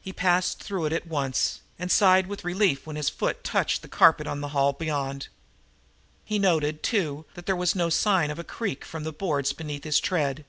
He 0.00 0.12
passed 0.12 0.62
through 0.62 0.84
it 0.84 0.92
at 0.92 1.08
once 1.08 1.58
and 1.76 1.90
sighed 1.90 2.28
with 2.28 2.44
relief 2.44 2.86
when 2.86 2.94
his 2.94 3.08
foot 3.08 3.42
touched 3.42 3.82
the 3.82 3.88
carpet 3.88 4.24
on 4.28 4.40
the 4.40 4.50
hall 4.54 4.72
beyond. 4.72 5.26
He 6.24 6.38
noted, 6.38 6.84
too, 6.84 7.24
that 7.34 7.46
there 7.46 7.56
was 7.56 7.74
no 7.74 7.90
sign 7.90 8.30
of 8.30 8.38
a 8.38 8.44
creak 8.44 8.84
from 8.84 9.02
the 9.02 9.10
boards 9.12 9.52
beneath 9.52 9.82
his 9.82 9.98
tread. 9.98 10.44